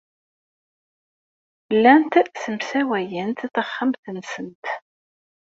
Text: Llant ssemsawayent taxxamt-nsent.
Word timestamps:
Llant 1.81 2.13
ssemsawayent 2.29 3.39
taxxamt-nsent. 3.53 4.65